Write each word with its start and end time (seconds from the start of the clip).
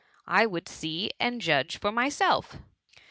I 0.25 0.47
would 0.47 0.67
see 0.67 1.11
and 1.19 1.39
judge 1.39 1.77
for 1.77 1.91
myself. 1.91 2.57